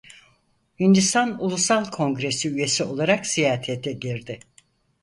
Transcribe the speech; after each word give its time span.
Hindistan 0.79 1.37
Ulusal 1.43 1.85
Kongresi 1.91 2.49
üyesi 2.49 2.83
olarak 2.83 3.25
siyasete 3.25 3.91
girdi. 3.91 4.39